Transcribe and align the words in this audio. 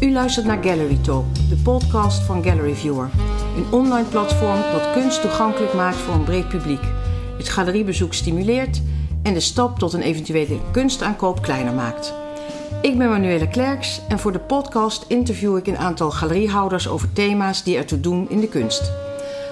U 0.00 0.12
luistert 0.12 0.46
naar 0.46 0.64
Gallery 0.64 0.98
Talk, 1.02 1.24
de 1.48 1.56
podcast 1.56 2.22
van 2.22 2.44
Gallery 2.44 2.74
Viewer. 2.74 3.10
Een 3.56 3.72
online 3.72 4.08
platform 4.08 4.60
dat 4.72 4.92
kunst 4.92 5.20
toegankelijk 5.20 5.74
maakt 5.74 5.96
voor 5.96 6.14
een 6.14 6.24
breed 6.24 6.48
publiek. 6.48 6.80
Het 7.36 7.48
galeriebezoek 7.48 8.14
stimuleert 8.14 8.82
en 9.22 9.34
de 9.34 9.40
stap 9.40 9.78
tot 9.78 9.92
een 9.92 10.02
eventuele 10.02 10.58
kunstaankoop 10.70 11.42
kleiner 11.42 11.72
maakt. 11.72 12.14
Ik 12.82 12.98
ben 12.98 13.08
Manuela 13.08 13.46
Klerks 13.46 14.00
en 14.08 14.18
voor 14.18 14.32
de 14.32 14.38
podcast 14.38 15.04
interview 15.08 15.56
ik 15.56 15.66
een 15.66 15.78
aantal 15.78 16.10
galeriehouders 16.10 16.88
over 16.88 17.12
thema's 17.12 17.62
die 17.62 17.76
ertoe 17.76 18.00
doen 18.00 18.30
in 18.30 18.40
de 18.40 18.48
kunst. 18.48 18.92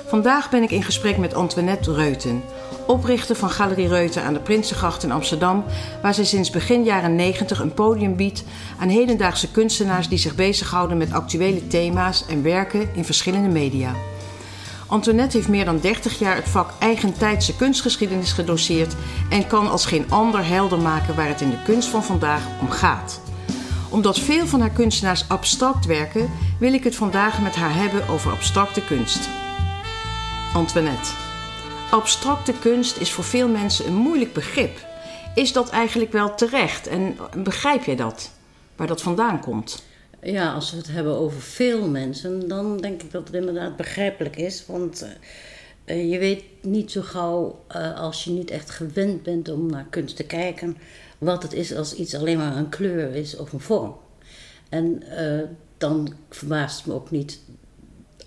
Vandaag 0.09 0.51
ben 0.51 0.63
ik 0.63 0.71
in 0.71 0.83
gesprek 0.83 1.17
met 1.17 1.35
Antoinette 1.35 1.93
Reuten, 1.93 2.43
oprichter 2.87 3.37
van 3.37 3.51
Galerie 3.51 3.89
Reuten 3.89 4.23
aan 4.23 4.33
de 4.33 4.41
Prinsengracht 4.41 5.03
in 5.03 5.13
Amsterdam, 5.13 5.65
waar 6.03 6.15
zij 6.15 6.25
sinds 6.25 6.51
begin 6.51 6.85
jaren 6.85 7.17
90 7.17 7.61
een 7.61 7.75
podium 7.75 8.17
biedt 8.17 8.45
aan 8.79 8.89
hedendaagse 8.89 9.51
kunstenaars 9.51 10.09
die 10.09 10.19
zich 10.19 10.35
bezighouden 10.35 10.97
met 10.97 11.13
actuele 11.13 11.67
thema's 11.67 12.25
en 12.29 12.43
werken 12.43 12.89
in 12.95 13.05
verschillende 13.05 13.49
media. 13.49 13.95
Antoinette 14.87 15.37
heeft 15.37 15.49
meer 15.49 15.65
dan 15.65 15.81
30 15.81 16.19
jaar 16.19 16.37
het 16.37 16.49
vak 16.49 16.71
eigentijdse 16.79 17.57
kunstgeschiedenis 17.57 18.33
gedoseerd 18.33 18.95
en 19.31 19.47
kan 19.47 19.71
als 19.71 19.87
geen 19.87 20.11
ander 20.11 20.47
helder 20.47 20.79
maken 20.79 21.17
waar 21.17 21.29
het 21.29 21.41
in 21.41 21.51
de 21.51 21.63
kunst 21.65 21.89
van 21.89 22.05
vandaag 22.05 22.43
om 22.61 22.71
gaat. 22.71 23.21
Omdat 23.89 24.19
veel 24.19 24.47
van 24.47 24.61
haar 24.61 24.71
kunstenaars 24.71 25.29
abstract 25.29 25.87
werken, 25.87 26.31
wil 26.59 26.73
ik 26.73 26.85
het 26.85 26.97
vandaag 26.97 27.43
met 27.43 27.55
haar 27.55 27.75
hebben 27.75 28.09
over 28.09 28.31
abstracte 28.31 28.85
kunst. 28.85 29.29
Antoinette. 30.55 31.11
Abstracte 31.91 32.53
kunst 32.59 32.97
is 32.97 33.13
voor 33.13 33.25
veel 33.25 33.49
mensen 33.49 33.87
een 33.87 33.95
moeilijk 33.95 34.33
begrip. 34.33 34.87
Is 35.35 35.53
dat 35.53 35.71
eigenlijk 35.71 36.13
wel 36.13 36.35
terecht 36.35 36.87
en 36.87 37.17
begrijp 37.43 37.85
jij 37.85 37.97
dat? 37.97 38.31
Waar 38.77 38.87
dat 38.87 39.03
vandaan 39.03 39.41
komt? 39.41 39.83
Ja, 40.23 40.53
als 40.53 40.71
we 40.71 40.77
het 40.77 40.89
hebben 40.89 41.19
over 41.19 41.41
veel 41.41 41.89
mensen, 41.89 42.49
dan 42.49 42.77
denk 42.77 43.03
ik 43.03 43.11
dat 43.11 43.27
het 43.27 43.37
inderdaad 43.37 43.77
begrijpelijk 43.77 44.37
is. 44.37 44.67
Want 44.67 45.07
uh, 45.87 46.11
je 46.11 46.19
weet 46.19 46.45
niet 46.63 46.91
zo 46.91 47.03
gauw, 47.03 47.65
uh, 47.77 48.01
als 48.01 48.25
je 48.25 48.31
niet 48.31 48.51
echt 48.51 48.71
gewend 48.71 49.23
bent 49.23 49.49
om 49.49 49.71
naar 49.71 49.87
kunst 49.91 50.17
te 50.17 50.25
kijken, 50.25 50.77
wat 51.19 51.43
het 51.43 51.53
is 51.53 51.75
als 51.75 51.95
iets 51.95 52.15
alleen 52.15 52.39
maar 52.39 52.57
een 52.57 52.69
kleur 52.69 53.15
is 53.15 53.37
of 53.37 53.53
een 53.53 53.61
vorm. 53.61 53.97
En 54.69 55.03
uh, 55.21 55.43
dan 55.79 56.13
verbaast 56.31 56.77
het 56.77 56.87
me 56.87 56.93
ook 56.93 57.11
niet 57.11 57.41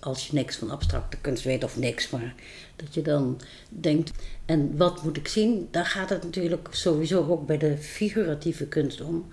als 0.04 0.26
je 0.26 0.34
niks 0.34 0.56
van 0.56 0.70
abstracte 0.70 1.16
kunst 1.20 1.44
weet 1.44 1.64
of 1.64 1.76
niks, 1.76 2.10
maar 2.10 2.34
dat 2.76 2.94
je 2.94 3.02
dan 3.02 3.40
denkt, 3.68 4.10
en 4.44 4.76
wat 4.76 5.02
moet 5.02 5.16
ik 5.16 5.28
zien? 5.28 5.68
Daar 5.70 5.86
gaat 5.86 6.08
het 6.08 6.22
natuurlijk 6.22 6.68
sowieso 6.70 7.26
ook 7.28 7.46
bij 7.46 7.58
de 7.58 7.76
figuratieve 7.76 8.66
kunst 8.66 9.00
om. 9.00 9.28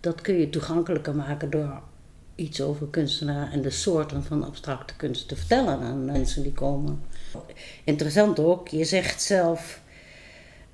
Dat 0.00 0.20
kun 0.20 0.34
je 0.34 0.50
toegankelijker 0.50 1.14
maken 1.14 1.50
door 1.50 1.82
iets 2.34 2.60
over 2.60 2.86
kunstenaar 2.86 3.52
en 3.52 3.62
de 3.62 3.70
soorten 3.70 4.24
van 4.24 4.44
abstracte 4.44 4.96
kunst 4.96 5.28
te 5.28 5.36
vertellen 5.36 5.80
aan 5.80 6.04
mensen 6.04 6.42
die 6.42 6.52
komen. 6.52 7.02
Interessant 7.84 8.38
ook, 8.38 8.68
je 8.68 8.84
zegt 8.84 9.22
zelf 9.22 9.80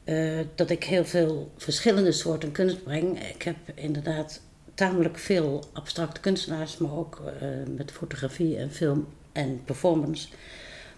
uh, 0.04 0.40
dat 0.54 0.70
ik 0.70 0.84
heel 0.84 1.04
veel 1.04 1.52
verschillende 1.56 2.12
soorten 2.12 2.52
kunst 2.52 2.82
breng. 2.82 3.22
Ik 3.28 3.42
heb 3.42 3.56
inderdaad 3.74 4.40
tamelijk 4.74 5.18
veel 5.18 5.64
abstracte 5.72 6.20
kunstenaars, 6.20 6.76
maar 6.76 6.96
ook 6.96 7.22
uh, 7.42 7.48
met 7.76 7.90
fotografie 7.90 8.56
en 8.56 8.70
film 8.70 9.06
en 9.32 9.62
performance. 9.64 10.28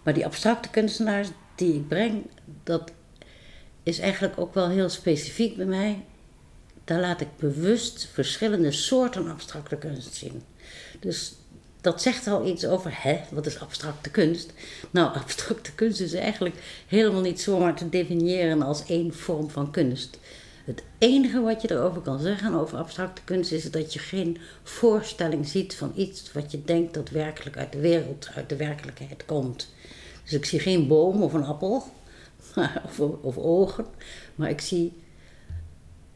Maar 0.03 0.15
die 0.15 0.25
abstracte 0.25 0.69
kunstenaars 0.69 1.29
die 1.55 1.75
ik 1.75 1.89
breng, 1.89 2.27
dat 2.63 2.93
is 3.83 3.99
eigenlijk 3.99 4.39
ook 4.39 4.55
wel 4.55 4.69
heel 4.69 4.89
specifiek 4.89 5.57
bij 5.57 5.67
mij. 5.67 6.05
Daar 6.85 7.01
laat 7.01 7.21
ik 7.21 7.37
bewust 7.37 8.09
verschillende 8.13 8.73
soorten 8.73 9.31
abstracte 9.31 9.77
kunst 9.77 10.15
zien. 10.15 10.43
Dus 11.01 11.35
dat 11.81 12.03
zegt 12.03 12.27
al 12.27 12.47
iets 12.47 12.67
over, 12.67 13.03
hè, 13.03 13.21
wat 13.31 13.47
is 13.47 13.61
abstracte 13.61 14.11
kunst? 14.11 14.53
Nou, 14.91 15.15
abstracte 15.19 15.73
kunst 15.75 16.01
is 16.01 16.13
eigenlijk 16.13 16.57
helemaal 16.87 17.21
niet 17.21 17.41
zomaar 17.41 17.77
te 17.77 17.89
definiëren 17.89 18.63
als 18.63 18.87
één 18.87 19.15
vorm 19.15 19.51
van 19.51 19.71
kunst. 19.71 20.19
Het 20.65 20.83
enige 20.99 21.41
wat 21.41 21.63
je 21.63 21.71
erover 21.71 22.01
kan 22.01 22.19
zeggen 22.19 22.55
over 22.55 22.79
abstracte 22.79 23.23
kunst 23.25 23.53
is 23.53 23.71
dat 23.71 23.93
je 23.93 23.99
geen 23.99 24.39
voorstelling 24.63 25.47
ziet 25.47 25.75
van 25.75 25.93
iets 25.95 26.33
wat 26.33 26.51
je 26.51 26.65
denkt 26.65 26.95
dat 26.95 27.09
werkelijk 27.09 27.57
uit 27.57 27.73
de 27.73 27.81
wereld, 27.81 28.29
uit 28.35 28.49
de 28.49 28.57
werkelijkheid 28.57 29.25
komt. 29.25 29.73
Dus 30.23 30.33
ik 30.33 30.45
zie 30.45 30.59
geen 30.59 30.87
boom 30.87 31.23
of 31.23 31.33
een 31.33 31.45
appel 31.45 31.85
of, 32.87 33.01
of 33.01 33.37
ogen, 33.37 33.87
maar 34.35 34.51
ik 34.51 34.61
zie 34.61 34.93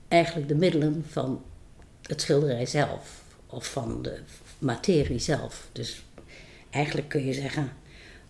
eigenlijk 0.08 0.48
de 0.48 0.54
middelen 0.54 1.04
van 1.08 1.42
het 2.02 2.20
schilderij 2.20 2.66
zelf 2.66 3.22
of 3.46 3.72
van 3.72 4.02
de 4.02 4.18
materie 4.58 5.18
zelf. 5.18 5.68
Dus 5.72 6.02
eigenlijk 6.70 7.08
kun 7.08 7.24
je 7.24 7.32
zeggen, 7.32 7.72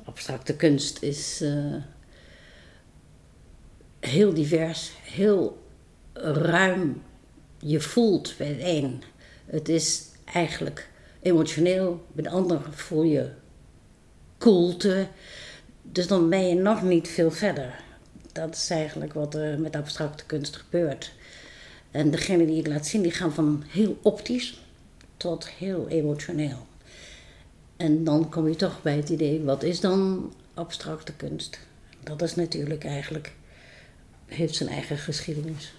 abstracte 0.05 0.57
kunst 0.57 1.03
is 1.03 1.43
uh, 1.43 1.75
heel 4.01 4.35
divers, 4.35 4.93
heel 5.03 5.67
ruim. 6.23 7.03
Je 7.59 7.81
voelt 7.81 8.35
bij 8.39 8.47
het 8.47 8.61
een. 8.61 9.03
Het 9.47 9.69
is 9.69 10.03
eigenlijk 10.25 10.91
emotioneel, 11.23 12.07
bij 12.13 12.23
de 12.23 12.31
ander 12.31 12.61
voel 12.71 13.03
je 13.03 13.31
koelte. 14.39 15.07
Dus 15.83 16.07
dan 16.07 16.29
ben 16.29 16.49
je 16.49 16.55
nog 16.55 16.83
niet 16.83 17.09
veel 17.09 17.31
verder. 17.31 17.81
Dat 18.33 18.55
is 18.55 18.71
eigenlijk 18.71 19.13
wat 19.13 19.35
er 19.35 19.61
met 19.61 19.77
abstracte 19.77 20.25
kunst 20.27 20.57
gebeurt. 20.57 21.13
En 21.91 22.11
degene 22.11 22.47
die 22.47 22.59
ik 22.59 22.67
laat 22.67 22.87
zien, 22.87 23.03
die 23.03 23.13
gaan 23.13 23.33
van 23.33 23.65
heel 23.69 23.99
optisch 24.03 24.61
tot 25.17 25.49
heel 25.49 25.89
emotioneel. 25.89 26.67
En 27.77 28.05
dan 28.05 28.31
kom 28.31 28.49
je 28.49 28.57
toch 28.57 28.83
bij 28.83 28.97
het 28.97 29.09
idee, 29.09 29.43
wat 29.43 29.63
is 29.63 29.81
dan 29.81 30.33
abstracte 30.55 31.13
kunst? 31.13 31.59
Dat 32.03 32.23
is 32.23 32.35
natuurlijk 32.35 32.85
eigenlijk, 32.85 33.33
heeft 34.27 34.55
zijn 34.55 34.69
eigen 34.69 34.99
geschiedenis. 34.99 35.73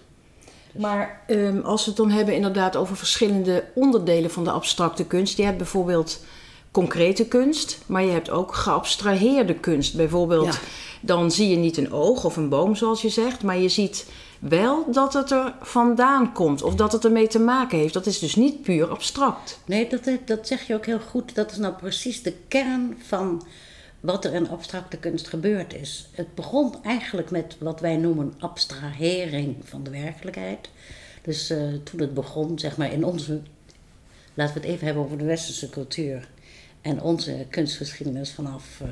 Dus- 0.72 0.82
maar 0.82 1.22
um, 1.28 1.62
als 1.62 1.84
we 1.84 1.88
het 1.88 1.98
dan 1.98 2.12
hebben 2.12 2.36
inderdaad 2.36 2.76
over 2.76 2.98
verschillende 2.98 3.64
onderdelen 3.74 4.32
van 4.32 4.44
de 4.44 4.52
abstracte 4.52 5.06
kunst. 5.06 5.38
Je 5.38 5.44
hebt 5.44 5.58
bijvoorbeeld 5.58 6.24
concrete 6.72 7.26
kunst, 7.26 7.80
maar 7.86 8.04
je 8.04 8.12
hebt 8.12 8.30
ook 8.30 8.56
geabstraheerde 8.56 9.54
kunst. 9.54 9.96
Bijvoorbeeld, 9.96 10.60
dan 11.02 11.32
zie 11.32 11.50
je 11.50 11.56
niet 11.56 11.78
een 11.78 11.92
oog 11.92 12.24
of 12.24 12.36
een 12.36 12.50
boom 12.50 12.76
zoals 12.76 13.02
je 13.02 13.10
zegt, 13.10 13.44
maar 13.44 13.58
je 13.58 13.70
ziet 13.70 14.06
wel 14.40 14.92
dat 14.92 15.14
het 15.14 15.32
er 15.32 15.54
vandaan 15.62 16.34
komt 16.34 16.62
of 16.64 16.76
dat 16.76 16.92
het 16.92 17.06
ermee 17.06 17.28
te 17.28 17.40
maken 17.40 17.78
heeft. 17.78 17.94
Dat 17.94 18.06
is 18.06 18.20
dus 18.20 18.36
niet 18.36 18.62
puur 18.62 18.90
abstract. 18.90 19.60
Nee, 19.66 19.90
dat, 19.90 20.02
dat 20.26 20.48
zeg 20.48 20.68
je 20.68 20.74
ook 20.74 20.86
heel 20.86 21.00
goed. 21.10 21.36
Dat 21.36 21.52
is 21.52 21.58
nou 21.58 21.74
precies 21.74 22.24
de 22.24 22.34
kern 22.48 22.98
van 23.08 23.44
wat 24.00 24.26
er 24.26 24.34
in 24.34 24.50
abstracte 24.50 24.98
kunst 24.98 25.28
gebeurd 25.28 25.74
is. 25.74 26.10
Het 26.12 26.36
begon 26.36 26.84
eigenlijk 26.84 27.32
met 27.32 27.56
wat 27.60 27.80
wij 27.80 27.98
noemen 27.98 28.34
abstrahering 28.40 29.56
van 29.64 29.84
de 29.84 29.90
werkelijkheid. 29.90 30.70
Dus 31.22 31.52
uh, 31.52 31.74
toen 31.84 32.00
het 32.00 32.14
begon, 32.14 32.60
zeg 32.60 32.78
maar 32.78 32.92
in 32.92 33.04
onze. 33.04 33.42
Laten 34.34 34.54
we 34.54 34.60
het 34.60 34.70
even 34.70 34.86
hebben 34.86 35.04
over 35.04 35.18
de 35.18 35.24
westerse 35.24 35.70
cultuur. 35.70 36.30
En 36.82 37.02
onze 37.02 37.46
kunstgeschiedenis 37.50 38.32
vanaf 38.32 38.82
uh, 38.84 38.90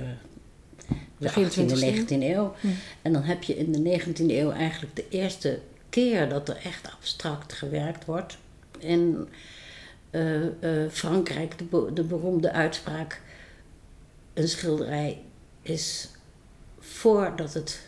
de 1.17 1.29
18e, 1.29 2.07
19e 2.07 2.07
eeuw. 2.09 2.55
Hm. 2.59 2.67
En 3.01 3.13
dan 3.13 3.23
heb 3.23 3.43
je 3.43 3.57
in 3.57 3.71
de 3.71 3.99
19e 3.99 4.25
eeuw 4.27 4.51
eigenlijk 4.51 4.95
de 4.95 5.05
eerste 5.09 5.59
keer 5.89 6.29
dat 6.29 6.49
er 6.49 6.57
echt 6.63 6.91
abstract 6.91 7.53
gewerkt 7.53 8.05
wordt. 8.05 8.37
In 8.79 9.27
uh, 10.11 10.43
uh, 10.43 10.89
Frankrijk, 10.89 11.57
de, 11.57 11.91
de 11.93 12.03
beroemde 12.03 12.51
uitspraak: 12.51 13.21
een 14.37 14.49
schilderij 14.49 15.21
is 15.61 16.09
voordat 16.79 17.53
het 17.53 17.81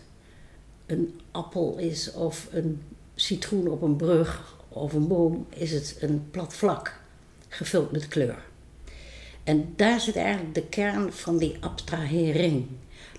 een 0.85 1.19
appel 1.31 1.77
is 1.77 2.11
of 2.11 2.47
een 2.51 2.81
citroen 3.15 3.67
op 3.67 3.81
een 3.81 3.95
brug 3.95 4.57
of 4.69 4.93
een 4.93 5.07
boom, 5.07 5.45
is 5.49 5.71
het 5.71 5.97
een 5.99 6.27
plat 6.31 6.53
vlak 6.53 6.99
gevuld 7.47 7.91
met 7.91 8.07
kleur. 8.07 8.43
En 9.43 9.73
daar 9.75 9.99
zit 9.99 10.15
eigenlijk 10.15 10.55
de 10.55 10.65
kern 10.65 11.13
van 11.13 11.37
die 11.37 11.57
abstrahering. 11.59 12.65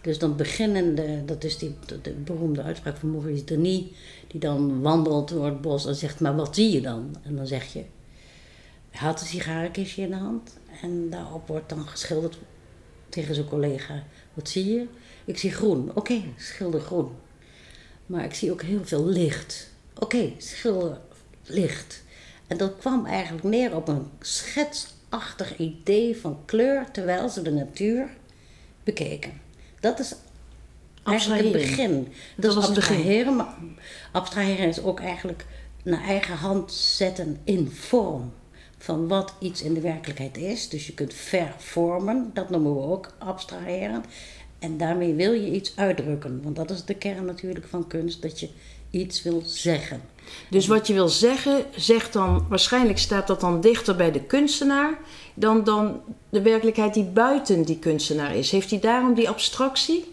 Dus 0.02 0.18
dan 0.18 0.36
beginnen, 0.36 0.94
de, 0.94 1.22
dat 1.26 1.44
is 1.44 1.58
die, 1.58 1.74
de, 2.02 2.10
beroemde 2.10 2.62
uitspraak 2.62 2.96
van 2.96 3.10
Maurice 3.10 3.44
Denis, 3.44 3.84
die 4.26 4.40
dan 4.40 4.80
wandelt 4.80 5.28
door 5.28 5.44
het 5.44 5.60
bos 5.60 5.86
en 5.86 5.94
zegt, 5.94 6.20
maar 6.20 6.36
wat 6.36 6.54
zie 6.54 6.70
je 6.70 6.80
dan? 6.80 7.16
En 7.22 7.36
dan 7.36 7.46
zeg 7.46 7.72
je, 7.72 7.84
hij 8.90 9.08
had 9.08 9.20
een 9.20 9.26
sigarenkistje 9.26 10.02
in 10.02 10.10
de 10.10 10.16
hand 10.16 10.56
en 10.82 11.10
daarop 11.10 11.48
wordt 11.48 11.68
dan 11.68 11.86
geschilderd 11.86 12.38
tegen 13.10 13.34
zijn 13.34 13.48
collega, 13.48 14.02
wat 14.34 14.48
zie 14.48 14.72
je? 14.72 14.86
Ik 15.24 15.38
zie 15.38 15.52
groen. 15.52 15.90
Oké, 15.94 16.22
schilder 16.36 16.80
groen. 16.80 17.10
Maar 18.06 18.24
ik 18.24 18.34
zie 18.34 18.52
ook 18.52 18.62
heel 18.62 18.84
veel 18.84 19.06
licht. 19.06 19.70
Oké, 19.98 20.32
schilder 20.38 21.00
licht. 21.42 22.02
En 22.46 22.56
dat 22.56 22.76
kwam 22.78 23.06
eigenlijk 23.06 23.44
neer 23.44 23.76
op 23.76 23.88
een 23.88 24.10
schetsachtig 24.20 25.58
idee 25.58 26.16
van 26.16 26.38
kleur 26.44 26.90
terwijl 26.90 27.28
ze 27.28 27.42
de 27.42 27.52
natuur 27.52 28.08
bekeken. 28.84 29.40
Dat 29.80 29.98
is 29.98 30.14
eigenlijk 31.02 31.42
het 31.42 31.52
begin. 31.52 32.12
Dat, 32.36 32.54
was 32.54 32.68
abstraheren, 32.68 33.36
maar 33.36 33.54
abstraheren 34.12 34.68
is 34.68 34.82
ook 34.82 35.00
eigenlijk 35.00 35.46
naar 35.82 36.02
eigen 36.02 36.36
hand 36.36 36.72
zetten 36.72 37.40
in 37.44 37.70
vorm. 37.70 38.32
Van 38.82 39.08
wat 39.08 39.34
iets 39.38 39.62
in 39.62 39.74
de 39.74 39.80
werkelijkheid 39.80 40.36
is. 40.36 40.68
Dus 40.68 40.86
je 40.86 40.94
kunt 40.94 41.14
vervormen, 41.14 42.30
dat 42.34 42.50
noemen 42.50 42.74
we 42.74 42.80
ook 42.80 43.12
abstraheren. 43.18 44.04
En 44.58 44.76
daarmee 44.76 45.14
wil 45.14 45.32
je 45.32 45.50
iets 45.50 45.72
uitdrukken. 45.76 46.40
Want 46.42 46.56
dat 46.56 46.70
is 46.70 46.84
de 46.84 46.94
kern 46.94 47.24
natuurlijk 47.24 47.66
van 47.68 47.86
kunst, 47.86 48.22
dat 48.22 48.40
je 48.40 48.48
iets 48.90 49.22
wil 49.22 49.42
zeggen. 49.44 50.00
Dus 50.50 50.66
wat 50.66 50.86
je 50.86 50.92
wil 50.92 51.08
zeggen, 51.08 51.64
zegt 51.76 52.12
dan, 52.12 52.46
waarschijnlijk 52.48 52.98
staat 52.98 53.26
dat 53.26 53.40
dan 53.40 53.60
dichter 53.60 53.96
bij 53.96 54.12
de 54.12 54.22
kunstenaar 54.22 54.98
dan, 55.34 55.64
dan 55.64 56.00
de 56.28 56.42
werkelijkheid 56.42 56.94
die 56.94 57.04
buiten 57.04 57.62
die 57.62 57.78
kunstenaar 57.78 58.36
is. 58.36 58.50
Heeft 58.50 58.70
hij 58.70 58.80
daarom 58.80 59.14
die 59.14 59.28
abstractie 59.28 60.04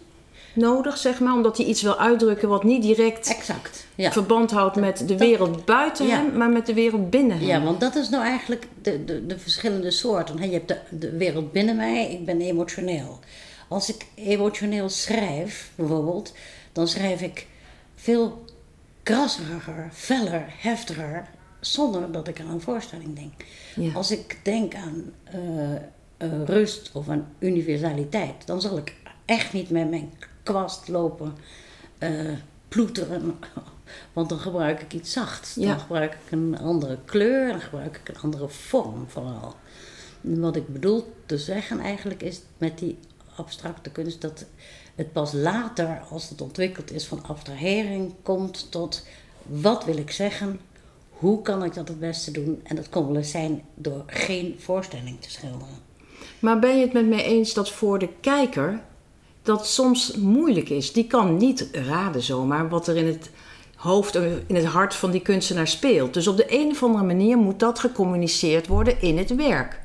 nodig, 0.58 0.96
zeg 0.96 1.20
maar, 1.20 1.32
omdat 1.32 1.56
hij 1.56 1.66
iets 1.66 1.82
wil 1.82 1.98
uitdrukken 1.98 2.48
wat 2.48 2.64
niet 2.64 2.82
direct 2.82 3.28
exact, 3.28 3.86
ja. 3.94 4.12
verband 4.12 4.50
houdt 4.50 4.76
met 4.76 5.08
de 5.08 5.16
wereld 5.16 5.64
buiten 5.64 6.10
hem, 6.10 6.36
maar 6.36 6.50
met 6.50 6.66
de 6.66 6.74
wereld 6.74 7.10
binnen 7.10 7.38
hem? 7.38 7.46
Ja, 7.46 7.62
want 7.62 7.80
dat 7.80 7.94
is 7.94 8.08
nou 8.08 8.24
eigenlijk 8.24 8.66
de, 8.82 9.04
de, 9.04 9.26
de 9.26 9.38
verschillende 9.38 9.90
soorten. 9.90 10.42
Je 10.42 10.52
hebt 10.52 10.68
de, 10.68 10.78
de 10.90 11.16
wereld 11.16 11.52
binnen 11.52 11.76
mij, 11.76 12.10
ik 12.10 12.24
ben 12.24 12.40
emotioneel. 12.40 13.18
Als 13.68 13.88
ik 13.88 14.06
emotioneel 14.14 14.88
schrijf, 14.88 15.70
bijvoorbeeld, 15.74 16.32
dan 16.72 16.88
schrijf 16.88 17.20
ik 17.20 17.46
veel 17.94 18.44
krasseriger, 19.02 19.88
feller, 19.92 20.44
heftiger, 20.58 21.28
zonder 21.60 22.12
dat 22.12 22.28
ik 22.28 22.40
aan 22.40 22.50
een 22.50 22.60
voorstelling 22.60 23.16
denk. 23.16 23.44
Als 23.94 24.10
ik 24.10 24.38
denk 24.42 24.74
aan 24.74 25.12
uh, 25.34 25.70
uh, 26.18 26.44
rust 26.44 26.90
of 26.92 27.08
aan 27.08 27.26
universaliteit, 27.38 28.46
dan 28.46 28.60
zal 28.60 28.76
ik 28.76 28.94
echt 29.28 29.52
niet 29.52 29.70
met 29.70 29.90
mijn 29.90 30.12
kwast 30.42 30.88
lopen 30.88 31.36
uh, 31.98 32.36
ploeteren. 32.68 33.38
Want 34.12 34.28
dan 34.28 34.38
gebruik 34.38 34.80
ik 34.82 34.92
iets 34.92 35.12
zachts. 35.12 35.54
Dan 35.54 35.80
gebruik 35.80 36.12
ik 36.12 36.32
een 36.32 36.58
andere 36.58 36.98
kleur, 37.04 37.48
dan 37.48 37.60
gebruik 37.60 37.96
ik 37.96 38.08
een 38.08 38.20
andere 38.22 38.48
vorm 38.48 39.04
vooral. 39.08 39.54
wat 40.20 40.56
ik 40.56 40.72
bedoel 40.72 41.12
te 41.26 41.38
zeggen 41.38 41.80
eigenlijk 41.80 42.22
is 42.22 42.40
met 42.58 42.78
die 42.78 42.98
abstracte 43.36 43.90
kunst 43.90 44.20
dat 44.20 44.44
het 44.94 45.12
pas 45.12 45.32
later, 45.32 46.00
als 46.10 46.28
het 46.28 46.40
ontwikkeld 46.40 46.92
is 46.92 47.04
van 47.04 47.22
abstrahering, 47.22 48.14
komt 48.22 48.70
tot 48.70 49.06
wat 49.42 49.84
wil 49.84 49.96
ik 49.96 50.10
zeggen, 50.10 50.60
hoe 51.10 51.42
kan 51.42 51.64
ik 51.64 51.74
dat 51.74 51.88
het 51.88 52.00
beste 52.00 52.30
doen. 52.30 52.60
En 52.64 52.76
dat 52.76 52.88
kon 52.88 53.06
wel 53.06 53.16
eens 53.16 53.30
zijn 53.30 53.62
door 53.74 54.02
geen 54.06 54.54
voorstelling 54.58 55.20
te 55.20 55.30
schilderen. 55.30 55.86
Maar 56.38 56.58
ben 56.58 56.76
je 56.76 56.84
het 56.84 56.92
met 56.92 57.08
mij 57.08 57.24
eens 57.24 57.54
dat 57.54 57.70
voor 57.70 57.98
de 57.98 58.08
kijker 58.20 58.80
dat 59.48 59.66
soms 59.66 60.14
moeilijk 60.14 60.68
is? 60.68 60.92
Die 60.92 61.06
kan 61.06 61.36
niet 61.36 61.68
raden 61.72 62.22
zomaar 62.22 62.68
wat 62.68 62.88
er 62.88 62.96
in 62.96 63.06
het 63.06 63.30
hoofd, 63.74 64.14
in 64.46 64.54
het 64.54 64.64
hart 64.64 64.94
van 64.94 65.10
die 65.10 65.20
kunstenaar 65.20 65.68
speelt. 65.68 66.14
Dus 66.14 66.26
op 66.26 66.36
de 66.36 66.46
een 66.48 66.70
of 66.70 66.82
andere 66.82 67.04
manier 67.04 67.36
moet 67.36 67.58
dat 67.58 67.78
gecommuniceerd 67.78 68.66
worden 68.66 69.00
in 69.00 69.18
het 69.18 69.34
werk. 69.34 69.80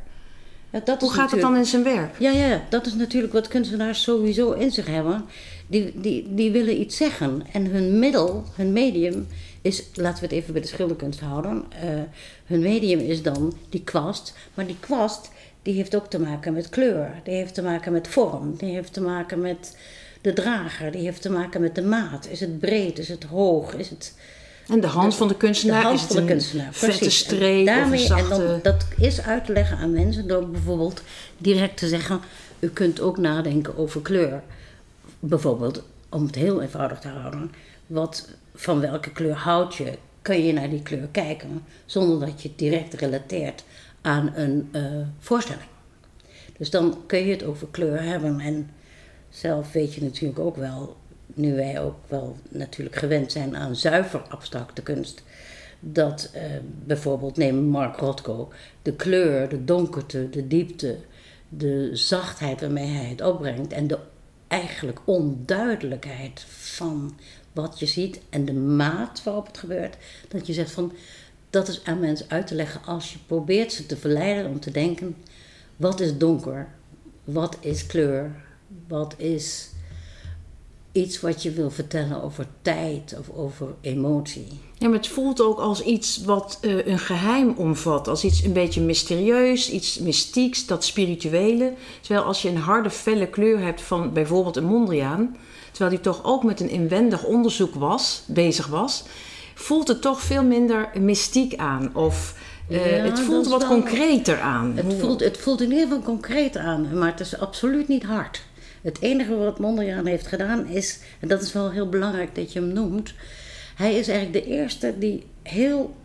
Ja, 0.69 0.97
Hoe 0.99 1.13
gaat 1.13 1.31
het 1.31 1.41
dan 1.41 1.55
in 1.55 1.65
zijn 1.65 1.83
werk? 1.83 2.19
Ja, 2.19 2.31
ja, 2.31 2.61
dat 2.69 2.85
is 2.85 2.93
natuurlijk 2.93 3.33
wat 3.33 3.47
kunstenaars 3.47 4.03
sowieso 4.03 4.51
in 4.51 4.71
zich 4.71 4.85
hebben. 4.85 5.25
Die, 5.67 5.91
die, 5.95 6.33
die 6.33 6.51
willen 6.51 6.79
iets 6.79 6.97
zeggen. 6.97 7.43
En 7.51 7.65
hun 7.65 7.99
middel, 7.99 8.43
hun 8.55 8.73
medium, 8.73 9.27
is, 9.61 9.83
laten 9.93 10.19
we 10.19 10.25
het 10.25 10.35
even 10.35 10.53
bij 10.53 10.61
de 10.61 10.67
schilderkunst 10.67 11.19
houden. 11.19 11.63
Uh, 11.83 12.01
hun 12.45 12.59
medium 12.59 12.99
is 12.99 13.21
dan 13.21 13.53
die 13.69 13.83
kwast. 13.83 14.35
Maar 14.53 14.65
die 14.65 14.77
kwast, 14.79 15.29
die 15.63 15.73
heeft 15.73 15.95
ook 15.95 16.09
te 16.09 16.19
maken 16.19 16.53
met 16.53 16.69
kleur. 16.69 17.21
Die 17.23 17.33
heeft 17.33 17.53
te 17.53 17.61
maken 17.61 17.91
met 17.91 18.07
vorm. 18.07 18.55
Die 18.57 18.73
heeft 18.73 18.93
te 18.93 19.01
maken 19.01 19.41
met 19.41 19.77
de 20.21 20.33
drager. 20.33 20.91
Die 20.91 21.01
heeft 21.01 21.21
te 21.21 21.31
maken 21.31 21.61
met 21.61 21.75
de 21.75 21.81
maat. 21.81 22.27
Is 22.27 22.39
het 22.39 22.59
breed? 22.59 22.99
Is 22.99 23.09
het 23.09 23.23
hoog? 23.23 23.73
Is 23.73 23.89
het 23.89 24.13
en 24.67 24.81
de 24.81 24.87
hand 24.87 25.15
van 25.15 25.27
de 25.27 25.37
kunstenaar 25.37 25.81
de 25.81 25.87
hand 25.87 25.99
is 25.99 26.05
van 26.05 26.15
de 26.15 26.25
kunstenaar. 26.25 26.73
vette 26.73 27.09
streep 27.09 27.67
en 27.67 27.75
daarmee, 27.75 27.99
of 27.99 28.07
zachte... 28.07 28.33
En 28.33 28.47
dan, 28.47 28.59
dat 28.63 28.85
is 28.97 29.21
uit 29.21 29.45
te 29.45 29.53
leggen 29.53 29.77
aan 29.77 29.91
mensen 29.91 30.27
door 30.27 30.49
bijvoorbeeld 30.49 31.01
direct 31.37 31.77
te 31.77 31.87
zeggen... 31.87 32.19
u 32.59 32.69
kunt 32.69 33.01
ook 33.01 33.17
nadenken 33.17 33.77
over 33.77 34.01
kleur. 34.01 34.43
Bijvoorbeeld, 35.19 35.83
om 36.09 36.25
het 36.25 36.35
heel 36.35 36.61
eenvoudig 36.61 36.99
te 36.99 37.07
houden... 37.07 37.51
Wat, 37.87 38.29
van 38.55 38.79
welke 38.79 39.11
kleur 39.11 39.35
houd 39.35 39.75
je? 39.75 39.97
Kun 40.21 40.45
je 40.45 40.53
naar 40.53 40.69
die 40.69 40.81
kleur 40.81 41.07
kijken... 41.11 41.65
zonder 41.85 42.27
dat 42.27 42.41
je 42.41 42.47
het 42.47 42.57
direct 42.57 42.93
relateert 42.93 43.63
aan 44.03 44.31
een 44.35 44.69
uh, 44.71 45.07
voorstelling. 45.19 45.67
Dus 46.57 46.69
dan 46.69 46.97
kun 47.05 47.25
je 47.25 47.31
het 47.31 47.43
over 47.43 47.67
kleur 47.71 48.01
hebben. 48.01 48.39
En 48.39 48.69
zelf 49.29 49.71
weet 49.71 49.93
je 49.93 50.03
natuurlijk 50.03 50.39
ook 50.39 50.55
wel 50.55 50.95
nu 51.33 51.55
wij 51.55 51.81
ook 51.81 51.95
wel 52.07 52.37
natuurlijk 52.49 52.95
gewend 52.95 53.31
zijn 53.31 53.55
aan 53.55 53.75
zuiver 53.75 54.21
abstracte 54.29 54.81
kunst, 54.81 55.23
dat 55.79 56.31
uh, 56.35 56.41
bijvoorbeeld, 56.85 57.37
neem 57.37 57.63
Mark 57.63 57.97
Rothko, 57.97 58.51
de 58.81 58.95
kleur, 58.95 59.49
de 59.49 59.63
donkerte, 59.63 60.29
de 60.29 60.47
diepte, 60.47 60.97
de 61.49 61.89
zachtheid 61.93 62.61
waarmee 62.61 62.87
hij 62.87 63.05
het 63.05 63.21
opbrengt 63.21 63.73
en 63.73 63.87
de 63.87 63.99
eigenlijk 64.47 64.99
onduidelijkheid 65.05 66.45
van 66.47 67.19
wat 67.53 67.79
je 67.79 67.85
ziet 67.85 68.19
en 68.29 68.45
de 68.45 68.53
maat 68.53 69.23
waarop 69.23 69.47
het 69.47 69.57
gebeurt, 69.57 69.97
dat 70.27 70.47
je 70.47 70.53
zegt 70.53 70.71
van 70.71 70.93
dat 71.53 71.67
is 71.67 71.81
aan 71.83 71.99
mensen 71.99 72.25
uit 72.29 72.47
te 72.47 72.55
leggen 72.55 72.81
als 72.85 73.11
je 73.11 73.17
probeert 73.25 73.73
ze 73.73 73.85
te 73.85 73.97
verleiden 73.97 74.51
om 74.51 74.59
te 74.59 74.71
denken: 74.71 75.15
wat 75.75 75.99
is 75.99 76.17
donker, 76.17 76.67
wat 77.23 77.57
is 77.59 77.85
kleur, 77.85 78.31
wat 78.87 79.13
is 79.17 79.69
iets 80.91 81.19
wat 81.19 81.43
je 81.43 81.51
wil 81.51 81.71
vertellen 81.71 82.23
over 82.23 82.47
tijd 82.61 83.15
of 83.19 83.29
over 83.35 83.67
emotie. 83.81 84.47
Ja, 84.77 84.87
maar 84.87 84.97
het 84.97 85.07
voelt 85.07 85.41
ook 85.41 85.59
als 85.59 85.81
iets 85.81 86.23
wat 86.23 86.57
uh, 86.61 86.85
een 86.85 86.99
geheim 86.99 87.53
omvat. 87.57 88.07
Als 88.07 88.23
iets 88.23 88.43
een 88.43 88.53
beetje 88.53 88.81
mysterieus, 88.81 89.69
iets 89.69 89.99
mystieks, 89.99 90.65
dat 90.65 90.83
spirituele. 90.83 91.73
Terwijl 92.01 92.25
als 92.25 92.41
je 92.41 92.49
een 92.49 92.57
harde, 92.57 92.89
felle 92.89 93.27
kleur 93.27 93.59
hebt 93.59 93.81
van 93.81 94.13
bijvoorbeeld 94.13 94.55
een 94.55 94.65
Mondriaan... 94.65 95.37
terwijl 95.71 95.89
die 95.91 96.03
toch 96.03 96.23
ook 96.23 96.43
met 96.43 96.59
een 96.59 96.69
inwendig 96.69 97.23
onderzoek 97.23 97.75
was, 97.75 98.23
bezig 98.25 98.67
was... 98.67 99.03
voelt 99.53 99.87
het 99.87 100.01
toch 100.01 100.21
veel 100.21 100.43
minder 100.43 100.89
mystiek 100.99 101.55
aan. 101.55 101.95
Of 101.95 102.35
uh, 102.69 102.79
het 102.81 103.19
voelt 103.19 103.47
wat 103.47 103.65
concreter 103.65 104.39
aan. 104.39 104.71
Het 104.75 104.93
voelt, 104.99 105.19
het 105.19 105.37
voelt 105.37 105.61
in 105.61 105.69
ieder 105.71 105.87
geval 105.87 106.01
concreet 106.01 106.57
aan, 106.57 106.97
maar 106.97 107.11
het 107.11 107.19
is 107.19 107.39
absoluut 107.39 107.87
niet 107.87 108.03
hard. 108.03 108.43
Het 108.81 109.01
enige 109.01 109.35
wat 109.35 109.59
Mondriaan 109.59 110.05
heeft 110.05 110.27
gedaan 110.27 110.67
is, 110.67 110.99
en 111.19 111.27
dat 111.27 111.41
is 111.41 111.53
wel 111.53 111.71
heel 111.71 111.89
belangrijk 111.89 112.35
dat 112.35 112.53
je 112.53 112.59
hem 112.59 112.73
noemt, 112.73 113.13
hij 113.75 113.95
is 113.95 114.07
eigenlijk 114.07 114.45
de 114.45 114.51
eerste 114.51 114.93
die 114.97 115.25
heel 115.41 115.95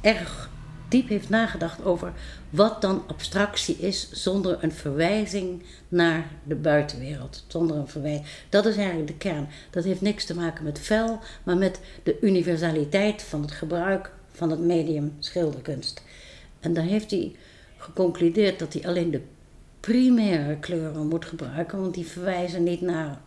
erg 0.00 0.50
diep 0.88 1.08
heeft 1.08 1.28
nagedacht 1.28 1.84
over 1.84 2.12
wat 2.50 2.80
dan 2.80 3.02
abstractie 3.06 3.76
is 3.76 4.10
zonder 4.12 4.58
een 4.60 4.72
verwijzing 4.72 5.62
naar 5.88 6.26
de 6.44 6.54
buitenwereld. 6.54 7.44
Zonder 7.46 7.76
een 7.76 7.88
verwijzing. 7.88 8.26
Dat 8.48 8.66
is 8.66 8.76
eigenlijk 8.76 9.06
de 9.06 9.16
kern. 9.16 9.48
Dat 9.70 9.84
heeft 9.84 10.00
niks 10.00 10.24
te 10.24 10.34
maken 10.34 10.64
met 10.64 10.78
vel, 10.78 11.18
maar 11.42 11.56
met 11.56 11.80
de 12.02 12.16
universaliteit 12.20 13.22
van 13.22 13.42
het 13.42 13.52
gebruik 13.52 14.10
van 14.32 14.50
het 14.50 14.60
medium 14.60 15.16
schilderkunst. 15.18 16.02
En 16.60 16.72
daar 16.72 16.84
heeft 16.84 17.10
hij 17.10 17.36
geconcludeerd 17.76 18.58
dat 18.58 18.72
hij 18.72 18.86
alleen 18.86 19.10
de 19.10 19.20
primaire 19.80 20.56
kleuren 20.56 21.08
moet 21.08 21.24
gebruiken, 21.24 21.80
want 21.80 21.94
die 21.94 22.06
verwijzen 22.06 22.62
niet 22.62 22.80
naar 22.80 23.20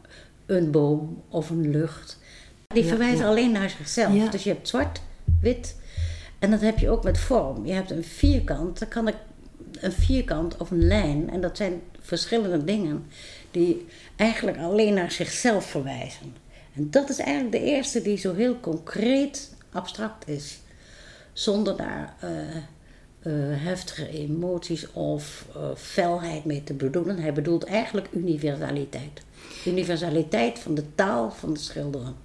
een 0.45 0.71
boom 0.71 1.24
of 1.29 1.50
een 1.50 1.71
lucht. 1.71 2.19
Die 2.67 2.83
verwijzen 2.83 3.25
alleen 3.25 3.51
naar 3.51 3.69
zichzelf. 3.69 4.29
Dus 4.29 4.43
je 4.43 4.50
hebt 4.50 4.67
zwart, 4.67 5.01
wit 5.41 5.75
en 6.41 6.51
dat 6.51 6.62
heb 6.62 6.79
je 6.79 6.89
ook 6.89 7.03
met 7.03 7.19
vorm. 7.19 7.65
Je 7.65 7.74
hebt 7.74 7.91
een 7.91 8.03
vierkant, 8.03 8.79
dan 8.79 8.88
kan 8.88 9.07
ik 9.07 9.15
een 9.79 9.91
vierkant 9.91 10.57
of 10.57 10.71
een 10.71 10.88
lijn 10.88 11.29
en 11.29 11.41
dat 11.41 11.57
zijn 11.57 11.81
verschillende 12.00 12.63
dingen 12.63 13.05
die 13.51 13.86
eigenlijk 14.15 14.57
alleen 14.57 14.93
naar 14.93 15.12
zichzelf 15.12 15.65
verwijzen. 15.65 16.36
En 16.75 16.91
dat 16.91 17.10
is 17.10 17.17
eigenlijk 17.17 17.51
de 17.51 17.63
eerste 17.63 18.01
die 18.01 18.17
zo 18.17 18.33
heel 18.33 18.60
concreet 18.60 19.53
abstract 19.71 20.27
is, 20.27 20.60
zonder 21.33 21.77
daar 21.77 22.15
uh, 22.24 22.29
uh, 22.29 23.63
heftige 23.63 24.10
emoties 24.10 24.91
of 24.91 25.45
uh, 25.55 25.63
felheid 25.75 26.45
mee 26.45 26.63
te 26.63 26.74
bedoelen. 26.74 27.19
Hij 27.19 27.33
bedoelt 27.33 27.63
eigenlijk 27.63 28.07
universaliteit. 28.12 29.21
Universaliteit 29.65 30.60
van 30.60 30.75
de 30.75 30.95
taal 30.95 31.31
van 31.31 31.53
de 31.53 31.60
schilderen. 31.60 32.15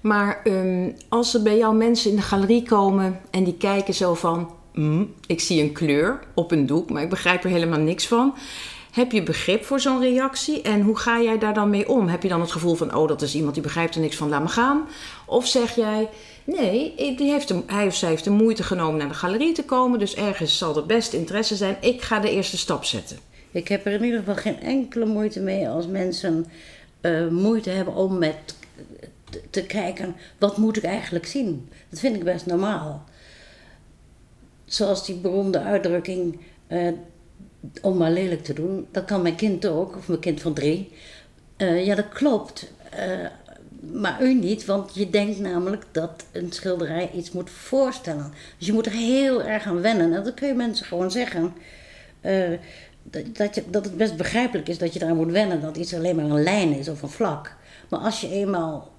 Maar 0.00 0.40
um, 0.44 0.94
als 1.08 1.34
er 1.34 1.42
bij 1.42 1.56
jou 1.56 1.74
mensen 1.74 2.10
in 2.10 2.16
de 2.16 2.22
galerie 2.22 2.62
komen 2.62 3.20
en 3.30 3.44
die 3.44 3.56
kijken 3.56 3.94
zo 3.94 4.14
van... 4.14 4.50
Mm, 4.72 5.14
ik 5.26 5.40
zie 5.40 5.62
een 5.62 5.72
kleur 5.72 6.20
op 6.34 6.50
een 6.50 6.66
doek, 6.66 6.90
maar 6.90 7.02
ik 7.02 7.10
begrijp 7.10 7.44
er 7.44 7.50
helemaal 7.50 7.78
niks 7.78 8.06
van. 8.06 8.34
Heb 8.92 9.12
je 9.12 9.22
begrip 9.22 9.64
voor 9.64 9.80
zo'n 9.80 10.00
reactie 10.00 10.62
en 10.62 10.80
hoe 10.80 10.98
ga 10.98 11.20
jij 11.20 11.38
daar 11.38 11.54
dan 11.54 11.70
mee 11.70 11.88
om? 11.88 12.08
Heb 12.08 12.22
je 12.22 12.28
dan 12.28 12.40
het 12.40 12.52
gevoel 12.52 12.74
van, 12.74 12.94
oh 12.94 13.08
dat 13.08 13.22
is 13.22 13.34
iemand 13.34 13.54
die 13.54 13.62
begrijpt 13.62 13.94
er 13.94 14.00
niks 14.00 14.16
van, 14.16 14.28
laat 14.28 14.42
me 14.42 14.48
gaan? 14.48 14.88
Of 15.26 15.46
zeg 15.46 15.74
jij, 15.74 16.08
Nee, 16.46 16.94
die 17.16 17.30
heeft 17.30 17.52
hij 17.66 17.86
of 17.86 17.94
zij 17.94 18.08
heeft 18.08 18.24
de 18.24 18.30
moeite 18.30 18.62
genomen 18.62 18.98
naar 18.98 19.08
de 19.08 19.14
galerie 19.14 19.52
te 19.52 19.64
komen. 19.64 19.98
Dus 19.98 20.14
ergens 20.14 20.58
zal 20.58 20.76
er 20.76 20.86
best 20.86 21.12
interesse 21.12 21.56
zijn. 21.56 21.76
Ik 21.80 22.02
ga 22.02 22.20
de 22.20 22.30
eerste 22.30 22.58
stap 22.58 22.84
zetten. 22.84 23.18
Ik 23.50 23.68
heb 23.68 23.86
er 23.86 23.92
in 23.92 24.04
ieder 24.04 24.18
geval 24.18 24.34
geen 24.34 24.60
enkele 24.60 25.06
moeite 25.06 25.40
mee 25.40 25.68
als 25.68 25.86
mensen 25.86 26.46
uh, 27.00 27.28
moeite 27.28 27.70
hebben 27.70 27.94
om 27.94 28.18
met 28.18 28.56
te 29.50 29.66
kijken 29.66 30.16
wat 30.38 30.56
moet 30.56 30.76
ik 30.76 30.84
eigenlijk 30.84 31.26
zien. 31.26 31.68
Dat 31.88 31.98
vind 31.98 32.16
ik 32.16 32.24
best 32.24 32.46
normaal. 32.46 33.04
zoals 34.64 35.06
die 35.06 35.16
beroemde 35.16 35.60
uitdrukking, 35.60 36.40
eh, 36.66 36.92
om 37.82 37.96
maar 37.96 38.10
lelijk 38.10 38.44
te 38.44 38.52
doen, 38.52 38.86
dat 38.90 39.04
kan 39.04 39.22
mijn 39.22 39.36
kind 39.36 39.66
ook, 39.66 39.96
of 39.96 40.08
mijn 40.08 40.20
kind 40.20 40.40
van 40.40 40.54
drie. 40.54 40.92
Eh, 41.56 41.86
ja, 41.86 41.94
dat 41.94 42.08
klopt. 42.08 42.72
Eh, 42.90 43.26
maar 43.92 44.22
u 44.22 44.34
niet, 44.34 44.64
want 44.64 44.94
je 44.94 45.10
denkt 45.10 45.38
namelijk 45.38 45.84
dat 45.92 46.24
een 46.32 46.52
schilderij 46.52 47.10
iets 47.14 47.32
moet 47.32 47.50
voorstellen. 47.50 48.32
Dus 48.58 48.66
je 48.66 48.72
moet 48.72 48.86
er 48.86 48.92
heel 48.92 49.42
erg 49.42 49.66
aan 49.66 49.80
wennen. 49.80 50.12
En 50.12 50.24
dat 50.24 50.34
kun 50.34 50.48
je 50.48 50.54
mensen 50.54 50.86
gewoon 50.86 51.10
zeggen. 51.10 51.54
Dat, 53.02 53.36
dat, 53.36 53.62
dat 53.70 53.84
het 53.84 53.96
best 53.96 54.16
begrijpelijk 54.16 54.68
is 54.68 54.78
dat 54.78 54.92
je 54.92 55.02
eraan 55.02 55.16
moet 55.16 55.30
wennen 55.30 55.60
dat 55.60 55.76
iets 55.76 55.94
alleen 55.94 56.16
maar 56.16 56.24
een 56.24 56.42
lijn 56.42 56.72
is 56.72 56.88
of 56.88 57.02
een 57.02 57.08
vlak. 57.08 57.56
Maar 57.88 58.00
als 58.00 58.20
je 58.20 58.28
eenmaal 58.28 58.95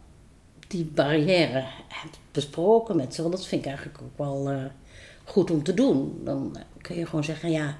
die 0.67 0.85
barrière 0.85 1.63
hebt 1.87 2.19
besproken 2.31 2.95
met 2.95 3.15
ze, 3.15 3.21
want 3.21 3.33
dat 3.33 3.45
vind 3.45 3.61
ik 3.61 3.67
eigenlijk 3.67 3.99
ook 4.03 4.17
wel 4.17 4.51
uh, 4.51 4.63
goed 5.23 5.51
om 5.51 5.63
te 5.63 5.73
doen, 5.73 6.21
dan 6.23 6.57
kun 6.81 6.95
je 6.95 7.05
gewoon 7.05 7.23
zeggen: 7.23 7.51
ja, 7.51 7.77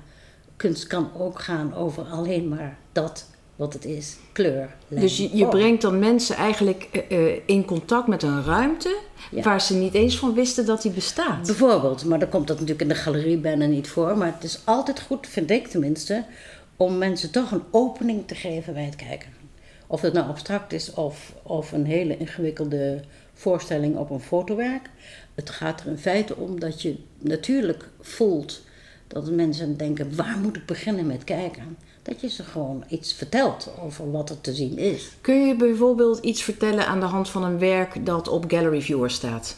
kunst 0.56 0.88
kan 0.88 1.10
ook 1.17 1.39
gaan 1.39 1.74
over 1.74 2.03
alleen 2.03 2.48
maar 2.48 2.77
dat 2.91 3.25
wat 3.58 3.74
het 3.74 3.86
is, 3.86 4.17
kleur. 4.32 4.75
Lijn, 4.88 5.01
dus 5.01 5.17
je, 5.17 5.38
je 5.38 5.48
brengt 5.48 5.82
dan 5.82 6.00
mensen 6.00 6.36
eigenlijk 6.36 7.06
uh, 7.10 7.39
in 7.46 7.65
contact 7.65 8.08
met 8.08 8.24
een 8.24 8.44
ruimte 8.44 8.98
ja. 9.32 9.41
waar 9.41 9.62
ze 9.62 9.75
niet 9.75 9.94
eens 9.94 10.17
van 10.17 10.34
wisten 10.34 10.65
dat 10.65 10.82
die 10.82 10.91
bestaat. 10.91 11.46
Bijvoorbeeld, 11.46 12.06
maar 12.06 12.20
dan 12.20 12.29
komt 12.29 12.48
dat 12.48 12.56
natuurlijk 12.60 12.82
in 12.82 12.96
de 12.96 13.01
galerie 13.01 13.38
bijna 13.38 13.65
niet 13.65 13.89
voor. 13.89 14.17
Maar 14.17 14.34
het 14.34 14.44
is 14.44 14.60
altijd 14.63 15.01
goed, 15.01 15.27
vind 15.27 15.51
ik 15.51 15.67
tenminste, 15.67 16.25
om 16.75 16.98
mensen 16.98 17.32
toch 17.32 17.51
een 17.51 17.63
opening 17.72 18.27
te 18.27 18.36
geven 18.36 18.74
bij 18.74 18.84
het 18.84 18.96
kijken. 18.96 19.37
Of 19.88 20.01
het 20.01 20.13
nou 20.13 20.27
abstract 20.27 20.74
is 20.74 20.94
of, 20.94 21.34
of 21.44 21.72
een 21.72 21.86
hele 21.86 22.17
ingewikkelde 22.17 23.01
voorstelling 23.34 23.98
op 23.98 24.10
een 24.10 24.20
fotowerk. 24.20 24.89
Het 25.36 25.50
gaat 25.50 25.82
er 25.82 25.88
in 25.88 25.98
feite 25.98 26.36
om 26.36 26.60
dat 26.60 26.82
je 26.82 26.96
natuurlijk 27.17 27.89
voelt 28.00 28.62
dat 29.08 29.32
mensen 29.32 29.77
denken: 29.77 30.15
waar 30.15 30.38
moet 30.38 30.56
ik 30.56 30.65
beginnen 30.65 31.08
met 31.08 31.24
kijken? 31.24 31.77
Dat 32.01 32.22
je 32.22 32.29
ze 32.29 32.44
gewoon 32.44 32.84
iets 32.88 33.13
vertelt 33.13 33.70
over 33.79 34.12
wat 34.12 34.29
er 34.29 34.41
te 34.41 34.53
zien 34.53 34.77
is. 34.77 35.12
Kun 35.22 35.48
je 35.48 35.56
bijvoorbeeld 35.56 36.24
iets 36.24 36.44
vertellen 36.44 36.88
aan 36.88 37.00
de 37.00 37.06
hand 37.06 37.29
van 37.29 37.44
een 37.44 37.60
werk 37.60 38.06
dat 38.06 38.27
op 38.27 38.46
Gallery 38.48 38.82
Viewer 38.82 39.12
staat? 39.12 39.58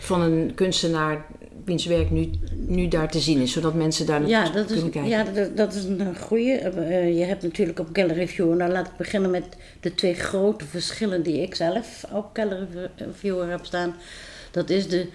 Van 0.00 0.20
een 0.20 0.54
kunstenaar 0.54 1.26
wiens 1.64 1.86
werk 1.86 2.10
nu, 2.10 2.30
nu 2.66 2.88
daar 2.88 3.10
te 3.10 3.20
zien 3.20 3.40
is, 3.40 3.52
zodat 3.52 3.74
mensen 3.74 4.06
daar 4.06 4.26
ja, 4.26 4.50
dat 4.50 4.66
kunnen 4.66 4.84
is, 4.84 4.90
kijken. 4.90 5.10
Ja, 5.10 5.24
dat, 5.24 5.56
dat 5.56 5.74
is 5.74 5.84
een 5.84 6.16
goede. 6.16 6.72
Uh, 6.76 7.18
je 7.18 7.24
hebt 7.24 7.42
natuurlijk 7.42 7.78
op 7.78 7.88
Gallery 7.92 8.28
Viewer, 8.28 8.56
nou 8.56 8.72
laat 8.72 8.86
ik 8.86 8.96
beginnen 8.96 9.30
met 9.30 9.44
de 9.80 9.94
twee 9.94 10.14
grote 10.14 10.64
verschillen 10.64 11.22
die 11.22 11.42
ik 11.42 11.54
zelf 11.54 12.04
op 12.12 12.30
Gallery 12.32 12.66
Viewer 13.12 13.50
heb 13.50 13.64
staan. 13.64 13.94
Dat 14.50 14.70
is 14.70 14.88
de 14.88 15.06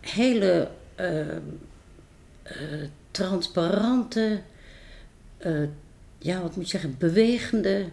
hele 0.00 0.68
uh, 1.00 1.20
uh, 1.20 1.34
transparante 3.10 4.40
ja, 6.20 6.40
wat 6.40 6.56
moet 6.56 6.64
je 6.64 6.70
zeggen, 6.70 6.94
bewegende 6.98 7.84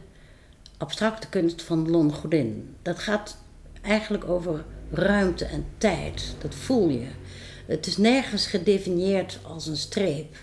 abstracte 0.77 1.29
kunst 1.29 1.61
van 1.61 1.89
Lon 1.89 2.13
Godin. 2.13 2.75
Dat 2.81 2.99
gaat 2.99 3.37
eigenlijk 3.81 4.29
over 4.29 4.63
ruimte 4.91 5.45
en 5.45 5.65
tijd. 5.77 6.35
Dat 6.41 6.55
voel 6.55 6.89
je. 6.89 7.07
Het 7.67 7.87
is 7.87 7.97
nergens 7.97 8.47
gedefinieerd 8.47 9.39
als 9.43 9.67
een 9.67 9.77
streep 9.77 10.35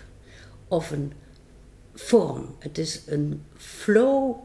of 0.67 0.91
een 0.91 1.13
vorm. 1.93 2.55
Het 2.59 2.77
is 2.77 3.01
een 3.05 3.43
flow 3.57 4.35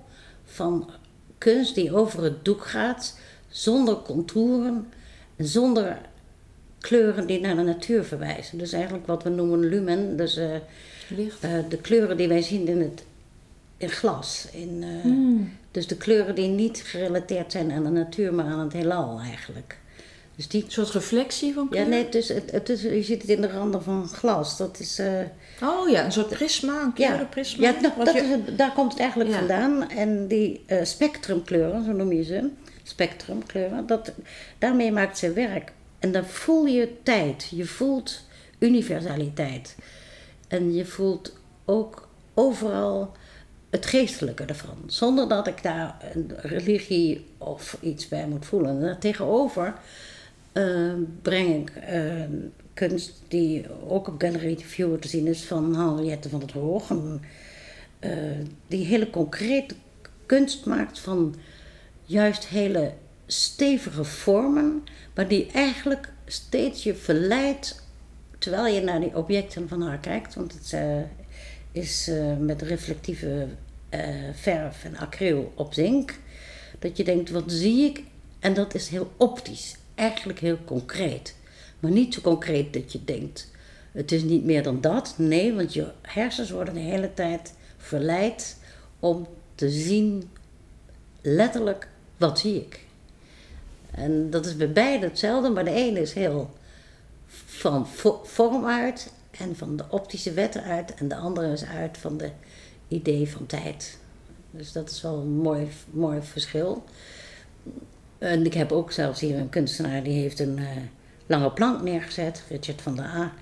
van 0.45 0.91
kunst 1.39 1.75
die 1.75 1.95
over 1.95 2.23
het 2.23 2.45
doek 2.45 2.67
gaat, 2.67 3.19
zonder 3.49 4.03
contouren 4.03 4.87
en 5.37 5.47
zonder 5.47 5.99
kleuren 6.79 7.27
die 7.27 7.41
naar 7.41 7.57
de 7.57 7.63
natuur 7.63 8.05
verwijzen. 8.05 8.59
Dus 8.59 8.73
eigenlijk 8.73 9.07
wat 9.07 9.23
we 9.23 9.29
noemen 9.29 9.59
lumen. 9.59 10.17
Dus 10.17 10.39
uh, 10.39 10.57
Licht. 11.09 11.45
Uh, 11.45 11.51
de 11.69 11.77
kleuren 11.77 12.17
die 12.17 12.29
wij 12.29 12.43
zien 12.43 12.69
in 12.69 12.81
het 12.81 13.05
in 13.77 13.91
glas. 13.91 14.49
In, 14.53 14.83
uh, 14.83 15.05
mm. 15.05 15.53
Dus 15.71 15.87
de 15.87 15.97
kleuren 15.97 16.35
die 16.35 16.49
niet 16.49 16.79
gerelateerd 16.79 17.53
zijn 17.53 17.73
aan 17.73 17.85
de 17.85 17.91
natuur, 17.91 18.35
maar 18.35 18.45
aan 18.45 18.59
het 18.59 18.73
heelal 18.73 19.21
eigenlijk. 19.21 19.79
Dus 20.41 20.49
die... 20.49 20.65
Een 20.65 20.71
soort 20.71 20.91
reflectie 20.91 21.55
van 21.55 21.69
kleur? 21.69 21.83
Ja, 21.83 21.89
nee, 21.89 22.05
het 22.05 22.15
is, 22.15 22.29
het, 22.29 22.51
het 22.51 22.69
is, 22.69 22.83
je 22.83 23.03
ziet 23.03 23.21
het 23.21 23.31
in 23.31 23.41
de 23.41 23.51
randen 23.51 23.83
van 23.83 24.09
glas. 24.09 24.57
Dat 24.57 24.79
is... 24.79 24.99
Uh, 24.99 25.09
oh 25.63 25.89
ja, 25.89 26.05
een 26.05 26.13
soort 26.13 26.29
prisma, 26.29 26.83
een 26.83 26.93
kleurenprisma. 26.93 27.63
Ja, 27.63 27.75
ja 27.83 28.05
dat 28.05 28.15
je... 28.15 28.21
is 28.21 28.29
het, 28.29 28.59
daar 28.59 28.73
komt 28.73 28.93
het 28.93 29.01
eigenlijk 29.01 29.31
ja. 29.31 29.39
vandaan. 29.39 29.91
En 29.91 30.27
die 30.27 30.65
uh, 30.67 30.85
spectrumkleuren, 30.85 31.85
zo 31.85 31.93
noem 31.93 32.13
je 32.13 32.25
ze, 32.25 32.49
spectrumkleuren, 32.83 33.87
dat, 33.87 34.13
daarmee 34.59 34.93
maakt 34.93 35.19
ze 35.19 35.33
werk. 35.33 35.73
En 35.99 36.13
dan 36.13 36.25
voel 36.25 36.67
je 36.67 36.89
tijd, 37.03 37.49
je 37.51 37.65
voelt 37.65 38.21
universaliteit. 38.59 39.77
En 40.49 40.75
je 40.75 40.85
voelt 40.85 41.37
ook 41.65 42.09
overal 42.35 43.13
het 43.71 43.87
geestelijke 43.87 44.45
ervan. 44.45 44.83
Zonder 44.87 45.29
dat 45.29 45.47
ik 45.47 45.63
daar 45.63 45.97
een 46.15 46.33
religie 46.37 47.27
of 47.39 47.77
iets 47.81 48.09
bij 48.09 48.27
moet 48.27 48.47
voelen. 48.47 48.89
En 48.89 48.99
tegenover 48.99 49.75
uh, 50.53 50.93
breng 51.23 51.61
ik 51.61 51.73
uh, 51.93 52.25
kunst 52.75 53.23
die 53.29 53.65
ook 53.89 54.09
op 54.09 54.21
Gallery 54.23 54.59
Viewer 54.59 54.99
te 54.99 55.09
zien 55.09 55.27
is 55.27 55.45
van 55.45 55.77
Henriette 55.77 56.29
van 56.29 56.41
het 56.41 56.51
Hoog. 56.51 56.91
En, 56.91 57.23
uh, 58.01 58.11
die 58.67 58.85
hele 58.85 59.11
concrete 59.11 59.75
kunst 60.27 60.67
maakt 60.67 60.99
van 60.99 61.35
juist 62.05 62.47
hele 62.47 62.93
stevige 63.27 64.05
vormen, 64.05 64.85
maar 65.15 65.29
die 65.29 65.51
eigenlijk 65.53 66.13
steeds 66.27 66.83
je 66.83 66.95
verleidt 66.95 67.89
terwijl 68.39 68.75
je 68.75 68.81
naar 68.81 69.01
die 69.01 69.17
objecten 69.17 69.69
van 69.69 69.83
haar 69.83 69.99
kijkt, 69.99 70.35
want 70.35 70.53
het 70.53 70.75
is 71.73 72.11
met 72.39 72.63
reflectieve 72.63 73.47
verf 74.33 74.85
en 74.85 74.97
acryl 74.97 75.53
op 75.55 75.73
zink, 75.75 76.19
dat 76.79 76.97
je 76.97 77.05
denkt, 77.05 77.31
wat 77.31 77.53
zie 77.53 77.85
ik? 77.85 78.03
En 78.39 78.55
dat 78.55 78.75
is 78.75 78.89
heel 78.89 79.13
optisch, 79.17 79.77
eigenlijk 80.01 80.39
heel 80.39 80.59
concreet. 80.65 81.37
Maar 81.81 81.91
niet 81.91 82.15
zo 82.15 82.21
concreet 82.21 82.73
dat 82.73 82.93
je 82.93 83.05
denkt, 83.05 83.51
het 83.93 84.13
is 84.13 84.23
niet 84.23 84.45
meer 84.45 84.63
dan 84.63 84.81
dat. 84.81 85.15
Nee, 85.17 85.55
want 85.55 85.75
je 85.75 85.93
hersens 86.03 86.51
worden 86.51 86.75
de 86.75 86.81
hele 86.81 87.15
tijd 87.15 87.55
verleid 87.77 88.57
om 88.99 89.27
te 89.55 89.71
zien, 89.71 90.31
letterlijk, 91.21 91.89
wat 92.17 92.39
zie 92.39 92.57
ik? 92.57 92.81
En 93.91 94.31
dat 94.31 94.47
is 94.47 94.57
bij 94.57 94.73
beide 94.73 95.07
hetzelfde, 95.07 95.51
maar 95.51 95.65
de 95.65 95.71
ene 95.71 96.01
is 96.01 96.13
heel 96.13 96.51
van 97.47 97.87
vorm 98.25 98.67
uit 98.67 99.13
en 99.31 99.57
van 99.57 99.77
de 99.77 99.85
optische 99.89 100.33
wetten 100.33 100.63
uit. 100.63 100.95
En 100.95 101.09
de 101.09 101.17
andere 101.17 101.53
is 101.53 101.65
uit 101.65 101.99
van 101.99 102.17
de 102.17 102.31
idee 102.89 103.29
van 103.29 103.47
tijd. 103.47 103.99
Dus 104.51 104.73
dat 104.73 104.91
is 104.91 105.03
wel 105.03 105.19
een 105.19 105.37
mooi, 105.37 105.69
mooi 105.91 106.23
verschil. 106.23 106.85
En 108.21 108.45
ik 108.45 108.55
heb 108.55 108.73
ook 108.73 108.93
zelfs 108.93 109.21
hier 109.21 109.39
een 109.39 109.49
kunstenaar 109.49 110.03
die 110.03 110.21
heeft 110.21 110.41
een 110.41 110.59
uh, 110.59 110.69
lange 111.27 111.51
plank 111.51 111.83
neergezet, 111.83 112.43
Richard 112.49 112.83
van 112.83 112.97
der 112.97 113.05
A. 113.05 113.33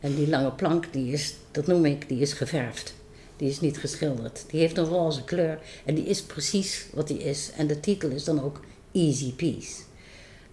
En 0.00 0.14
die 0.14 0.28
lange 0.28 0.52
plank, 0.52 0.92
die 0.92 1.12
is, 1.12 1.34
dat 1.50 1.66
noem 1.66 1.84
ik, 1.84 2.08
die 2.08 2.20
is 2.20 2.32
geverfd. 2.32 2.94
Die 3.36 3.48
is 3.48 3.60
niet 3.60 3.78
geschilderd. 3.78 4.44
Die 4.50 4.60
heeft 4.60 4.76
een 4.76 4.84
roze 4.84 5.24
kleur 5.24 5.58
en 5.84 5.94
die 5.94 6.04
is 6.04 6.22
precies 6.22 6.86
wat 6.92 7.08
die 7.08 7.18
is. 7.18 7.50
En 7.56 7.66
de 7.66 7.80
titel 7.80 8.08
is 8.08 8.24
dan 8.24 8.42
ook 8.42 8.60
Easy 8.92 9.32
Peace. 9.32 9.82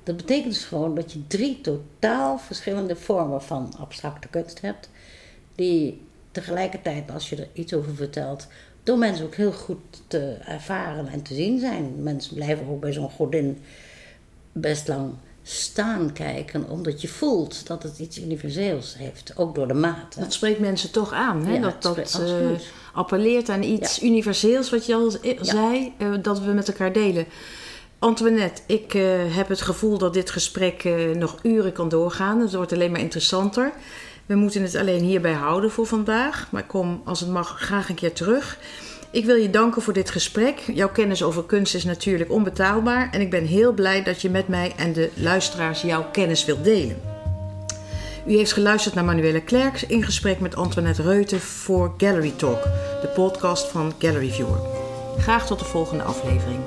Dat 0.04 0.18
betekent 0.18 0.54
dus 0.54 0.64
gewoon 0.64 0.96
dat 0.96 1.12
je 1.12 1.28
drie 1.28 1.62
totaal 1.62 2.38
verschillende 2.38 2.96
vormen 2.96 3.42
van 3.42 3.74
abstracte 3.78 4.28
kunst 4.28 4.62
hebt, 4.62 4.90
die 5.56 6.02
tegelijkertijd, 6.32 7.12
als 7.12 7.30
je 7.30 7.36
er 7.36 7.48
iets 7.54 7.74
over 7.74 7.96
vertelt, 7.96 8.48
door 8.86 8.98
mensen 8.98 9.26
ook 9.26 9.36
heel 9.36 9.52
goed 9.52 9.78
te 10.08 10.38
ervaren 10.46 11.08
en 11.08 11.22
te 11.22 11.34
zien 11.34 11.60
zijn. 11.60 12.04
Mensen 12.04 12.36
blijven 12.36 12.68
ook 12.68 12.80
bij 12.80 12.94
zo'n 12.94 13.10
godin 13.10 13.58
best 14.52 14.88
lang 14.88 15.14
staan 15.44 16.14
kijken, 16.14 16.70
omdat 16.70 17.02
je 17.02 17.08
voelt 17.08 17.68
dat 17.68 17.84
het 17.84 18.00
iets 18.00 18.20
universeels 18.20 18.98
heeft, 18.98 19.34
ook 19.36 19.56
door 19.56 19.68
de 19.68 19.74
maat. 19.74 20.16
Dat 20.20 20.34
spreekt 20.34 20.60
mensen 20.60 20.92
toch 20.92 21.14
aan, 21.14 21.46
hè? 21.46 21.54
Ja, 21.54 21.60
dat 21.60 21.82
dat 21.82 22.22
uh, 22.22 22.50
appelleert 22.94 23.50
aan 23.50 23.64
iets 23.64 23.96
ja. 23.96 24.08
universeels, 24.08 24.70
wat 24.70 24.86
je 24.86 24.96
al 24.96 25.12
zei, 25.42 25.94
uh, 25.98 26.14
dat 26.22 26.40
we 26.40 26.52
met 26.52 26.68
elkaar 26.68 26.94
delen. 26.94 27.26
Antoinette, 28.00 28.62
ik 28.66 28.94
uh, 28.94 29.04
heb 29.36 29.48
het 29.48 29.62
gevoel 29.62 29.98
dat 29.98 30.14
dit 30.14 30.30
gesprek 30.30 30.84
nog 31.16 31.40
uren 31.44 31.72
kan 31.72 31.90
doorgaan. 31.90 32.40
Het 32.40 32.54
wordt 32.54 32.74
alleen 32.74 32.92
maar 32.92 33.00
interessanter. 33.00 33.74
We 34.26 34.36
moeten 34.36 34.62
het 34.62 34.76
alleen 34.76 35.04
hierbij 35.04 35.34
houden 35.34 35.72
voor 35.72 35.86
vandaag. 35.86 36.48
Maar 36.52 36.66
kom, 36.66 37.02
als 37.06 37.20
het 37.20 37.30
mag, 37.30 37.60
graag 37.60 37.90
een 37.90 37.96
keer 37.96 38.14
terug. 38.14 38.58
Ik 39.12 39.26
wil 39.26 39.36
je 39.36 39.50
danken 39.50 39.82
voor 39.82 39.94
dit 39.94 40.10
gesprek. 40.10 40.60
Jouw 40.74 40.90
kennis 40.90 41.24
over 41.24 41.44
kunst 41.44 41.76
is 41.76 41.84
natuurlijk 41.84 42.32
onbetaalbaar. 42.32 43.10
En 43.12 43.22
ik 43.22 43.30
ben 43.30 43.46
heel 43.46 43.74
blij 43.74 44.04
dat 44.04 44.22
je 44.22 44.30
met 44.30 44.48
mij 44.48 44.74
en 44.78 44.94
de 44.94 45.10
luisteraars 45.14 45.82
jouw 45.82 46.06
kennis 46.12 46.46
wilt 46.46 46.64
delen. 46.64 47.02
U 48.28 48.36
heeft 48.36 48.54
geluisterd 48.54 48.96
naar 48.96 49.06
Manuela 49.06 49.40
Klerks 49.40 49.86
in 49.86 50.04
gesprek 50.04 50.40
met 50.40 50.56
Antoinette 50.56 51.02
Reuten 51.02 51.40
voor 51.40 51.94
Gallery 51.98 52.34
Talk, 52.36 52.64
de 53.02 53.12
podcast 53.16 53.68
van 53.68 53.94
Gallery 54.00 54.32
Viewer. 54.32 54.60
Graag 55.18 55.46
tot 55.48 55.60
de 55.60 55.66
volgende 55.66 56.04
aflevering. 56.04 56.60